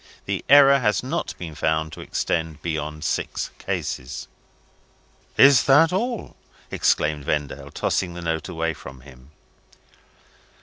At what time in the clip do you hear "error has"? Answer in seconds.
0.49-1.03